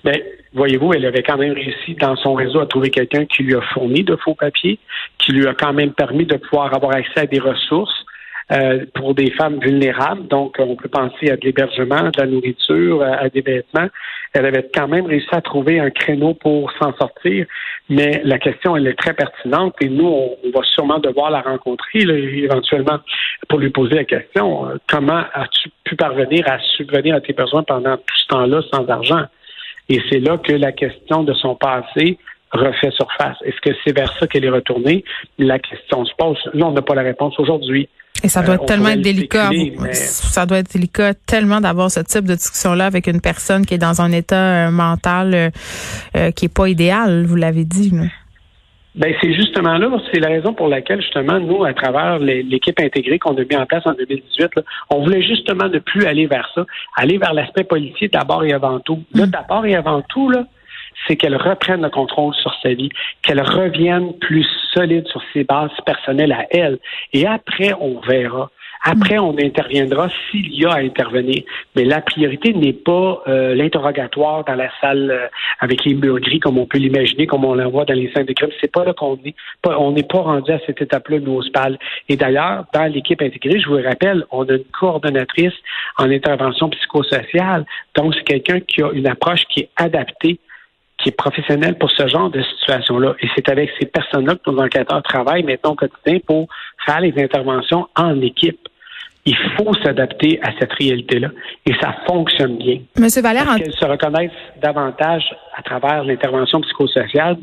Bien, 0.03 0.13
voyez-vous, 0.53 0.93
elle 0.93 1.05
avait 1.05 1.23
quand 1.23 1.37
même 1.37 1.53
réussi 1.53 1.95
dans 1.95 2.15
son 2.15 2.33
réseau 2.33 2.59
à 2.59 2.65
trouver 2.65 2.89
quelqu'un 2.89 3.25
qui 3.25 3.43
lui 3.43 3.55
a 3.55 3.61
fourni 3.73 4.03
de 4.03 4.15
faux 4.15 4.35
papiers, 4.35 4.79
qui 5.19 5.31
lui 5.31 5.47
a 5.47 5.53
quand 5.53 5.73
même 5.73 5.93
permis 5.93 6.25
de 6.25 6.37
pouvoir 6.37 6.73
avoir 6.73 6.95
accès 6.95 7.21
à 7.21 7.25
des 7.25 7.39
ressources. 7.39 8.05
Euh, 8.51 8.85
pour 8.95 9.15
des 9.15 9.31
femmes 9.31 9.59
vulnérables. 9.61 10.27
Donc, 10.27 10.57
on 10.59 10.75
peut 10.75 10.89
penser 10.89 11.31
à 11.31 11.37
de 11.37 11.41
l'hébergement, 11.45 12.09
de 12.09 12.19
la 12.19 12.27
nourriture, 12.27 13.01
à, 13.01 13.29
des 13.29 13.39
vêtements. 13.39 13.87
Elle 14.33 14.45
avait 14.45 14.69
quand 14.73 14.89
même 14.89 15.05
réussi 15.05 15.29
à 15.31 15.39
trouver 15.39 15.79
un 15.79 15.89
créneau 15.89 16.33
pour 16.33 16.69
s'en 16.73 16.93
sortir. 16.97 17.45
Mais 17.87 18.19
la 18.25 18.39
question, 18.39 18.75
elle 18.75 18.87
est 18.87 18.99
très 18.99 19.13
pertinente 19.13 19.75
et 19.79 19.87
nous, 19.87 20.05
on, 20.05 20.37
va 20.53 20.63
sûrement 20.63 20.99
devoir 20.99 21.31
la 21.31 21.39
rencontrer 21.39 21.99
éventuellement 21.99 22.99
pour 23.47 23.59
lui 23.59 23.69
poser 23.69 23.95
la 23.95 24.03
question. 24.03 24.67
Euh, 24.67 24.75
comment 24.89 25.23
as-tu 25.33 25.69
pu 25.85 25.95
parvenir 25.95 26.45
à 26.49 26.59
subvenir 26.75 27.15
à 27.15 27.21
tes 27.21 27.31
besoins 27.31 27.63
pendant 27.63 27.95
tout 27.95 28.17
ce 28.17 28.27
temps-là 28.27 28.61
sans 28.73 28.85
argent? 28.89 29.23
Et 29.87 30.01
c'est 30.09 30.19
là 30.19 30.37
que 30.37 30.51
la 30.51 30.73
question 30.73 31.23
de 31.23 31.33
son 31.33 31.55
passé 31.55 32.17
refait 32.51 32.91
surface. 32.91 33.37
Est-ce 33.45 33.61
que 33.61 33.73
c'est 33.85 33.95
vers 33.95 34.11
ça 34.19 34.27
qu'elle 34.27 34.43
est 34.43 34.49
retournée? 34.49 35.05
La 35.37 35.57
question 35.57 36.03
se 36.03 36.13
pose. 36.17 36.37
Nous, 36.53 36.65
on 36.65 36.71
n'a 36.71 36.81
pas 36.81 36.95
la 36.95 37.03
réponse 37.03 37.39
aujourd'hui. 37.39 37.87
Et 38.23 38.29
ça 38.29 38.43
doit 38.43 38.61
euh, 38.61 38.65
tellement 38.65 38.89
être 38.89 39.01
délicat. 39.01 39.49
Ça 39.93 40.45
doit 40.45 40.59
être 40.59 40.71
délicat 40.71 41.13
tellement 41.13 41.59
d'avoir 41.59 41.89
ce 41.89 42.01
type 42.01 42.25
de 42.25 42.35
discussion-là 42.35 42.85
avec 42.85 43.07
une 43.07 43.21
personne 43.21 43.65
qui 43.65 43.73
est 43.73 43.79
dans 43.79 44.01
un 44.01 44.11
état 44.11 44.67
euh, 44.67 44.71
mental 44.71 45.51
euh, 46.15 46.31
qui 46.31 46.45
est 46.45 46.53
pas 46.53 46.67
idéal, 46.67 47.25
vous 47.25 47.35
l'avez 47.35 47.65
dit. 47.65 47.91
Ben 48.93 49.13
c'est 49.21 49.33
justement 49.33 49.77
là, 49.77 49.89
c'est 50.11 50.19
la 50.19 50.27
raison 50.27 50.53
pour 50.53 50.67
laquelle 50.67 51.01
justement 51.01 51.39
nous, 51.39 51.63
à 51.63 51.73
travers 51.73 52.19
l'équipe 52.19 52.77
intégrée 52.77 53.19
qu'on 53.19 53.37
a 53.37 53.43
mis 53.49 53.55
en 53.55 53.65
place 53.65 53.83
en 53.85 53.93
2018, 53.93 54.49
on 54.89 55.01
voulait 55.01 55.21
justement 55.21 55.69
ne 55.69 55.79
plus 55.79 56.05
aller 56.05 56.27
vers 56.27 56.49
ça, 56.53 56.65
aller 56.97 57.17
vers 57.17 57.33
l'aspect 57.33 57.63
policier 57.63 58.09
d'abord 58.09 58.43
et 58.43 58.51
avant 58.51 58.81
tout. 58.81 59.01
Là, 59.13 59.25
mm. 59.25 59.29
d'abord 59.29 59.65
et 59.65 59.75
avant 59.75 60.01
tout, 60.09 60.29
là, 60.29 60.45
c'est 61.07 61.15
qu'elle 61.15 61.35
reprenne 61.35 61.81
le 61.81 61.89
contrôle 61.89 62.33
sur 62.35 62.53
sa 62.61 62.73
vie, 62.73 62.89
qu'elle 63.21 63.41
revienne 63.41 64.13
plus 64.19 64.47
solide 64.73 65.07
sur 65.07 65.21
ses 65.33 65.43
bases 65.43 65.71
personnelles 65.85 66.31
à 66.31 66.45
elle. 66.51 66.79
Et 67.13 67.27
après, 67.27 67.73
on 67.79 67.99
verra. 67.99 68.49
Après, 68.83 69.19
on 69.19 69.37
interviendra 69.37 70.09
s'il 70.09 70.51
y 70.55 70.65
a 70.65 70.71
à 70.71 70.79
intervenir. 70.79 71.43
Mais 71.75 71.85
la 71.85 72.01
priorité 72.01 72.51
n'est 72.53 72.73
pas 72.73 73.21
euh, 73.27 73.53
l'interrogatoire 73.53 74.43
dans 74.43 74.55
la 74.55 74.71
salle 74.81 75.11
euh, 75.11 75.27
avec 75.59 75.85
les 75.85 75.93
murs 75.93 76.19
gris, 76.19 76.39
comme 76.39 76.57
on 76.57 76.65
peut 76.65 76.79
l'imaginer, 76.79 77.27
comme 77.27 77.45
on 77.45 77.53
l'envoie 77.53 77.85
dans 77.85 77.93
les 77.93 78.11
scènes 78.11 78.25
de 78.25 78.33
crime. 78.33 78.49
C'est 78.59 78.71
pas 78.71 78.83
là 78.83 78.93
qu'on 78.93 79.19
est. 79.23 79.35
on 79.65 79.91
n'est 79.91 80.01
pas 80.03 80.21
rendu 80.21 80.51
à 80.51 80.59
cette 80.65 80.81
étape-là, 80.81 81.19
nous, 81.19 81.33
au 81.33 81.43
SPAL. 81.43 81.77
Et 82.09 82.15
d'ailleurs, 82.15 82.65
dans 82.73 82.91
l'équipe 82.91 83.21
intégrée, 83.21 83.59
je 83.59 83.69
vous 83.69 83.81
rappelle, 83.83 84.25
on 84.31 84.45
a 84.45 84.53
une 84.53 84.63
coordonnatrice 84.79 85.53
en 85.99 86.09
intervention 86.09 86.69
psychosociale. 86.69 87.65
Donc, 87.95 88.15
c'est 88.15 88.23
quelqu'un 88.23 88.61
qui 88.61 88.81
a 88.81 88.89
une 88.93 89.07
approche 89.07 89.43
qui 89.45 89.61
est 89.61 89.69
adaptée 89.75 90.39
qui 91.01 91.09
est 91.09 91.17
professionnel 91.17 91.77
pour 91.77 91.89
ce 91.91 92.07
genre 92.07 92.29
de 92.29 92.41
situation-là. 92.41 93.15
Et 93.21 93.27
c'est 93.35 93.49
avec 93.49 93.69
ces 93.79 93.85
personnes-là 93.85 94.35
que 94.35 94.51
nos 94.51 94.59
enquêteurs 94.59 95.01
travaillent 95.03 95.43
maintenant 95.43 95.71
au 95.71 95.75
quotidien 95.75 96.19
pour 96.25 96.47
faire 96.85 97.01
les 97.01 97.13
interventions 97.17 97.87
en 97.95 98.19
équipe. 98.21 98.67
Il 99.25 99.37
faut 99.57 99.73
s'adapter 99.83 100.39
à 100.41 100.51
cette 100.59 100.73
réalité-là. 100.73 101.29
Et 101.65 101.73
ça 101.79 101.95
fonctionne 102.07 102.57
bien. 102.57 102.79
Monsieur 102.97 103.21
Valère, 103.21 103.45
parce 103.45 103.57
qu'elles 103.57 103.73
se 103.73 103.85
reconnaissent 103.85 104.31
davantage 104.61 105.23
à 105.55 105.61
travers 105.61 106.03
l'intervention 106.03 106.61
psychosociale 106.61 107.37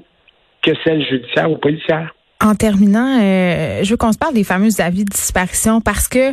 que 0.62 0.72
celle 0.84 1.06
judiciaire 1.06 1.50
ou 1.50 1.56
policière. 1.56 2.12
En 2.40 2.54
terminant, 2.54 3.18
euh, 3.20 3.82
je 3.82 3.90
veux 3.90 3.96
qu'on 3.96 4.12
se 4.12 4.18
parle 4.18 4.32
des 4.32 4.44
fameux 4.44 4.70
avis 4.80 5.04
de 5.04 5.10
disparition 5.10 5.80
parce 5.80 6.06
que 6.06 6.32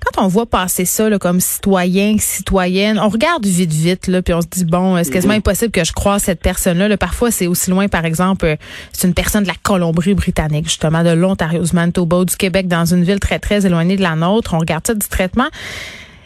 quand 0.00 0.22
on 0.22 0.28
voit 0.28 0.44
passer 0.44 0.84
ça 0.84 1.08
là, 1.08 1.18
comme 1.18 1.40
citoyen, 1.40 2.16
citoyenne, 2.18 2.98
on 2.98 3.08
regarde 3.08 3.46
vite 3.46 3.72
vite 3.72 4.06
là, 4.06 4.20
puis 4.20 4.34
on 4.34 4.42
se 4.42 4.48
dit 4.48 4.66
bon, 4.66 5.02
c'est 5.02 5.10
quasiment 5.10 5.32
mhm. 5.32 5.38
impossible 5.38 5.70
que 5.70 5.82
je 5.82 5.94
croise 5.94 6.24
cette 6.24 6.40
personne-là. 6.40 6.88
Là? 6.88 6.98
Parfois, 6.98 7.30
c'est 7.30 7.46
aussi 7.46 7.70
loin, 7.70 7.88
par 7.88 8.04
exemple, 8.04 8.44
euh, 8.44 8.56
c'est 8.92 9.08
une 9.08 9.14
personne 9.14 9.44
de 9.44 9.48
la 9.48 9.54
Colombie-Britannique, 9.62 10.66
justement, 10.66 11.02
de 11.02 11.10
l'Ontario, 11.10 11.62
du 11.62 11.72
Manitoba, 11.72 12.26
du 12.26 12.36
Québec, 12.36 12.68
dans 12.68 12.84
une 12.84 13.04
ville 13.04 13.20
très 13.20 13.38
très 13.38 13.64
éloignée 13.64 13.96
de 13.96 14.02
la 14.02 14.14
nôtre. 14.14 14.52
On 14.52 14.58
regarde 14.58 14.86
ça 14.86 14.92
du 14.92 15.08
traitement. 15.08 15.48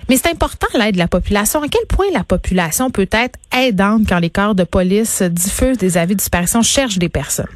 Mais 0.08 0.16
c'est 0.16 0.32
important 0.32 0.66
l'aide 0.76 0.94
de 0.94 0.98
la 0.98 1.06
population. 1.06 1.62
À 1.62 1.68
quel 1.68 1.86
point 1.86 2.06
la 2.12 2.24
population 2.24 2.90
peut 2.90 3.08
être 3.12 3.38
aidante 3.56 4.08
quand 4.08 4.18
les 4.18 4.30
corps 4.30 4.56
de 4.56 4.64
police 4.64 5.22
diffusent 5.22 5.78
des 5.78 5.98
avis 5.98 6.14
de 6.14 6.18
disparition, 6.18 6.62
cherchent 6.62 6.98
des 6.98 7.08
personnes? 7.08 7.46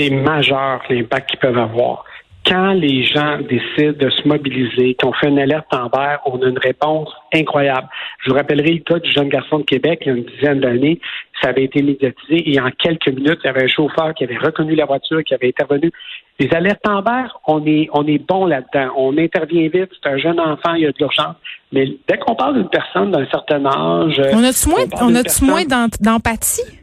C'est 0.00 0.10
majeur 0.10 0.82
l'impact 0.88 1.30
qu'ils 1.30 1.38
peuvent 1.38 1.58
avoir. 1.58 2.04
Quand 2.46 2.72
les 2.72 3.04
gens 3.04 3.38
décident 3.38 3.92
de 3.98 4.08
se 4.08 4.26
mobiliser, 4.26 4.96
qu'on 4.98 5.12
fait 5.12 5.28
une 5.28 5.38
alerte 5.38 5.66
en 5.72 5.88
vert, 5.88 6.20
on 6.24 6.40
a 6.42 6.48
une 6.48 6.58
réponse 6.58 7.10
incroyable. 7.34 7.86
Je 8.24 8.30
vous 8.30 8.36
rappellerai 8.36 8.72
le 8.72 8.80
cas 8.80 8.98
du 8.98 9.12
jeune 9.12 9.28
garçon 9.28 9.58
de 9.58 9.64
Québec 9.64 10.00
il 10.02 10.08
y 10.08 10.10
a 10.10 10.16
une 10.16 10.24
dizaine 10.24 10.60
d'années. 10.60 10.98
Ça 11.42 11.50
avait 11.50 11.64
été 11.64 11.82
médiatisé 11.82 12.50
et 12.50 12.58
en 12.58 12.70
quelques 12.70 13.08
minutes, 13.08 13.40
il 13.44 13.46
y 13.46 13.50
avait 13.50 13.64
un 13.64 13.68
chauffeur 13.68 14.14
qui 14.14 14.24
avait 14.24 14.38
reconnu 14.38 14.74
la 14.74 14.86
voiture, 14.86 15.22
qui 15.22 15.34
avait 15.34 15.48
intervenu. 15.48 15.92
Les 16.38 16.48
alertes 16.54 16.88
en 16.88 17.02
vert, 17.02 17.38
on 17.46 17.64
est, 17.66 17.90
on 17.92 18.06
est 18.06 18.26
bon 18.26 18.46
là-dedans. 18.46 18.94
On 18.96 19.18
intervient 19.18 19.68
vite. 19.68 19.90
C'est 20.02 20.08
un 20.08 20.16
jeune 20.16 20.40
enfant, 20.40 20.72
il 20.74 20.82
y 20.82 20.86
a 20.86 20.92
de 20.92 20.98
l'urgence. 20.98 21.36
Mais 21.72 21.86
dès 22.08 22.16
qu'on 22.16 22.34
parle 22.34 22.54
d'une 22.54 22.70
personne 22.70 23.10
d'un 23.10 23.26
certain 23.26 23.66
âge. 23.66 24.20
On 24.32 24.42
a-tu 24.42 24.68
moins, 24.70 24.84
on 25.02 25.14
a 25.14 25.22
moins 25.42 25.64
d'empathie? 26.00 26.79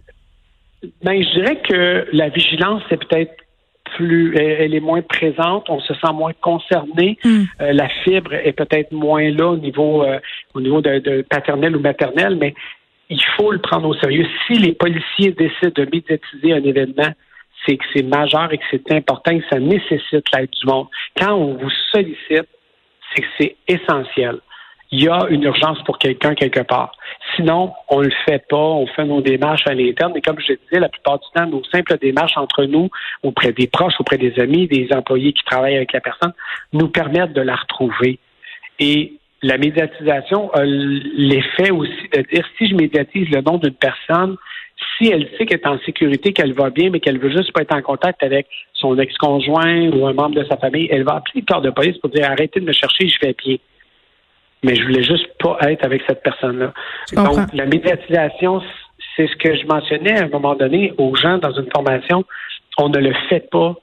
Ben, 1.03 1.23
je 1.23 1.39
dirais 1.39 1.61
que 1.61 2.07
la 2.13 2.29
vigilance, 2.29 2.83
c'est 2.89 2.97
peut-être 2.97 3.33
plus, 3.95 4.35
elle 4.37 4.75
est 4.75 4.79
moins 4.79 5.01
présente, 5.01 5.69
on 5.69 5.79
se 5.79 5.93
sent 5.93 6.13
moins 6.13 6.33
concerné, 6.41 7.17
hmm. 7.23 7.43
euh, 7.61 7.73
la 7.73 7.89
fibre 8.03 8.33
est 8.33 8.51
peut-être 8.51 8.91
moins 8.91 9.29
là 9.31 9.47
au 9.47 9.57
niveau, 9.57 10.03
euh, 10.03 10.19
au 10.53 10.61
niveau 10.61 10.81
de, 10.81 11.21
paternel 11.23 11.75
ou 11.75 11.79
maternel, 11.79 12.35
mais 12.35 12.53
il 13.09 13.23
faut 13.37 13.51
le 13.51 13.59
prendre 13.59 13.87
au 13.87 13.95
sérieux. 13.95 14.27
Si 14.45 14.53
les 14.53 14.73
policiers 14.73 15.31
décident 15.31 15.71
de 15.73 15.87
médiatiser 15.91 16.53
un 16.53 16.63
événement, 16.63 17.13
c'est 17.65 17.77
que 17.77 17.85
c'est 17.95 18.03
majeur 18.03 18.51
et 18.51 18.57
que 18.57 18.63
c'est 18.69 18.91
important 18.91 19.31
et 19.31 19.39
que 19.39 19.47
ça 19.49 19.59
nécessite 19.59 20.25
l'aide 20.33 20.49
du 20.49 20.67
monde. 20.67 20.87
Quand 21.19 21.33
on 21.33 21.53
vous 21.53 21.71
sollicite, 21.91 22.47
c'est 23.15 23.21
que 23.21 23.27
c'est 23.39 23.55
essentiel 23.67 24.39
il 24.91 25.03
y 25.03 25.09
a 25.09 25.27
une 25.29 25.43
urgence 25.43 25.81
pour 25.83 25.97
quelqu'un 25.97 26.33
quelque 26.33 26.61
part. 26.61 26.93
Sinon, 27.35 27.73
on 27.89 28.01
le 28.01 28.11
fait 28.25 28.45
pas, 28.47 28.55
on 28.55 28.87
fait 28.87 29.03
nos 29.03 29.21
démarches 29.21 29.67
à 29.67 29.73
l'interne. 29.73 30.13
Et 30.15 30.21
comme 30.21 30.39
je 30.39 30.53
disais, 30.53 30.79
la 30.79 30.89
plupart 30.89 31.19
du 31.19 31.25
temps, 31.33 31.45
nos 31.45 31.63
simples 31.65 31.97
démarches 31.97 32.37
entre 32.37 32.63
nous, 32.63 32.89
auprès 33.23 33.51
des 33.51 33.67
proches, 33.67 33.95
auprès 33.99 34.17
des 34.17 34.39
amis, 34.39 34.67
des 34.67 34.87
employés 34.93 35.33
qui 35.33 35.43
travaillent 35.43 35.75
avec 35.75 35.91
la 35.91 35.99
personne, 35.99 36.33
nous 36.71 36.87
permettent 36.87 37.33
de 37.33 37.41
la 37.41 37.55
retrouver. 37.55 38.19
Et 38.79 39.13
la 39.43 39.57
médiatisation 39.57 40.51
a 40.53 40.63
l'effet 40.63 41.71
aussi 41.71 42.09
de 42.13 42.21
dire 42.33 42.45
si 42.57 42.69
je 42.69 42.75
médiatise 42.75 43.29
le 43.29 43.41
nom 43.41 43.57
d'une 43.57 43.73
personne, 43.73 44.37
si 44.97 45.09
elle 45.09 45.27
sait 45.37 45.45
qu'elle 45.45 45.59
est 45.59 45.67
en 45.67 45.79
sécurité, 45.79 46.33
qu'elle 46.33 46.53
va 46.53 46.69
bien, 46.69 46.89
mais 46.91 46.99
qu'elle 46.99 47.19
veut 47.19 47.31
juste 47.31 47.51
pas 47.51 47.61
être 47.61 47.75
en 47.75 47.81
contact 47.81 48.23
avec 48.23 48.47
son 48.73 48.97
ex-conjoint 48.97 49.89
ou 49.89 50.07
un 50.07 50.13
membre 50.13 50.35
de 50.35 50.45
sa 50.45 50.55
famille, 50.57 50.87
elle 50.91 51.03
va 51.03 51.15
appeler 51.15 51.41
le 51.41 51.45
corps 51.45 51.61
de 51.61 51.71
police 51.71 51.97
pour 51.97 52.09
dire 52.09 52.29
arrêtez 52.29 52.59
de 52.59 52.65
me 52.65 52.71
chercher, 52.71 53.09
je 53.09 53.17
fais 53.19 53.33
pied 53.33 53.59
mais 54.63 54.75
je 54.75 54.83
voulais 54.83 55.03
juste 55.03 55.27
pas 55.39 55.57
être 55.69 55.85
avec 55.85 56.01
cette 56.07 56.23
personne-là. 56.23 56.73
Donc, 57.13 57.53
la 57.53 57.65
médiatisation, 57.65 58.61
c'est 59.15 59.27
ce 59.27 59.35
que 59.35 59.55
je 59.55 59.65
mentionnais 59.65 60.19
à 60.19 60.25
un 60.25 60.29
moment 60.29 60.55
donné 60.55 60.93
aux 60.97 61.15
gens 61.15 61.37
dans 61.37 61.51
une 61.51 61.69
formation. 61.73 62.25
On 62.77 62.89
ne 62.89 62.99
le 62.99 63.13
fait 63.29 63.49
pas 63.49 63.75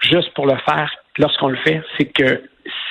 juste 0.00 0.32
pour 0.34 0.46
le 0.46 0.56
faire. 0.68 0.90
Lorsqu'on 1.18 1.48
le 1.48 1.56
fait, 1.58 1.82
c'est 1.96 2.06
que 2.06 2.42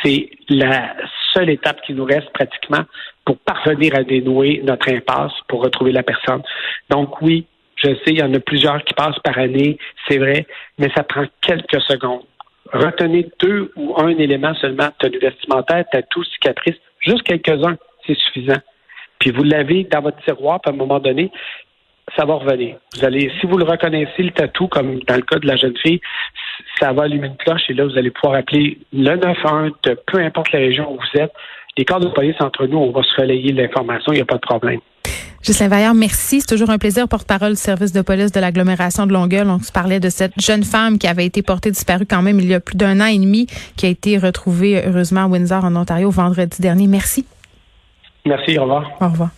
c'est 0.03 0.29
la 0.49 0.95
seule 1.33 1.49
étape 1.49 1.81
qui 1.81 1.93
nous 1.93 2.05
reste 2.05 2.29
pratiquement 2.31 2.83
pour 3.25 3.37
parvenir 3.37 3.95
à 3.95 4.03
dénouer 4.03 4.61
notre 4.63 4.91
impasse, 4.91 5.33
pour 5.47 5.63
retrouver 5.63 5.91
la 5.91 6.03
personne. 6.03 6.41
Donc 6.89 7.21
oui, 7.21 7.45
je 7.75 7.89
sais, 7.89 8.11
il 8.11 8.19
y 8.19 8.23
en 8.23 8.33
a 8.33 8.39
plusieurs 8.39 8.83
qui 8.83 8.93
passent 8.93 9.19
par 9.23 9.37
année, 9.37 9.77
c'est 10.07 10.17
vrai, 10.17 10.47
mais 10.77 10.89
ça 10.95 11.03
prend 11.03 11.25
quelques 11.41 11.81
secondes. 11.81 12.23
Retenez 12.71 13.29
deux 13.39 13.71
ou 13.75 13.95
un 13.97 14.09
élément 14.09 14.53
seulement, 14.55 14.89
tenue 14.99 15.19
vestimentaire, 15.19 15.85
tatou, 15.91 16.23
cicatrice, 16.23 16.75
Juste 16.99 17.23
quelques-uns, 17.23 17.77
c'est 18.05 18.17
suffisant. 18.17 18.59
Puis 19.19 19.31
vous 19.31 19.43
l'avez 19.43 19.83
dans 19.85 20.01
votre 20.01 20.21
tiroir, 20.23 20.61
puis 20.61 20.71
à 20.71 20.73
un 20.73 20.77
moment 20.77 20.99
donné, 20.99 21.31
ça 22.17 22.25
va 22.25 22.35
revenir. 22.35 22.77
Vous 22.95 23.05
allez, 23.05 23.31
si 23.39 23.45
vous 23.45 23.57
le 23.57 23.65
reconnaissez, 23.65 24.23
le 24.23 24.31
tatou, 24.31 24.67
comme 24.67 24.99
dans 24.99 25.15
le 25.15 25.21
cas 25.21 25.37
de 25.39 25.47
la 25.47 25.55
jeune 25.55 25.77
fille, 25.77 26.01
ça 26.79 26.91
va 26.93 27.03
allumer 27.03 27.27
une 27.27 27.37
cloche 27.37 27.69
et 27.69 27.73
là, 27.73 27.85
vous 27.85 27.97
allez 27.97 28.11
pouvoir 28.11 28.39
appeler 28.39 28.79
le 28.93 29.15
911 29.15 29.71
de 29.83 29.97
peu 30.07 30.19
importe 30.19 30.51
la 30.51 30.59
région 30.59 30.91
où 30.91 30.95
vous 30.95 31.21
êtes. 31.21 31.33
Les 31.77 31.85
corps 31.85 31.99
de 31.99 32.09
police 32.09 32.35
entre 32.39 32.65
nous, 32.65 32.77
on 32.77 32.91
va 32.91 33.03
se 33.03 33.21
relayer 33.21 33.53
l'information, 33.53 34.11
il 34.11 34.15
n'y 34.15 34.21
a 34.21 34.25
pas 34.25 34.35
de 34.35 34.41
problème. 34.41 34.79
Justin 35.49 35.67
Vaillard, 35.67 35.95
merci. 35.95 36.41
C'est 36.41 36.47
toujours 36.47 36.69
un 36.69 36.77
plaisir, 36.77 37.07
porte-parole 37.07 37.53
du 37.53 37.59
service 37.59 37.91
de 37.91 38.01
police 38.01 38.31
de 38.31 38.39
l'agglomération 38.39 39.07
de 39.07 39.13
Longueuil. 39.13 39.47
On 39.47 39.57
se 39.57 39.71
parlait 39.71 39.99
de 39.99 40.09
cette 40.09 40.39
jeune 40.39 40.63
femme 40.63 40.99
qui 40.99 41.07
avait 41.07 41.25
été 41.25 41.41
portée 41.41 41.71
disparue 41.71 42.05
quand 42.05 42.21
même 42.21 42.39
il 42.39 42.45
y 42.45 42.53
a 42.53 42.59
plus 42.59 42.77
d'un 42.77 43.01
an 43.01 43.07
et 43.07 43.17
demi, 43.17 43.47
qui 43.75 43.87
a 43.87 43.89
été 43.89 44.19
retrouvée 44.19 44.79
heureusement 44.85 45.23
à 45.23 45.25
Windsor, 45.25 45.65
en 45.65 45.75
Ontario, 45.75 46.11
vendredi 46.11 46.61
dernier. 46.61 46.85
Merci. 46.85 47.25
Merci, 48.27 48.59
au 48.59 48.61
revoir. 48.61 48.91
Au 49.01 49.07
revoir. 49.07 49.29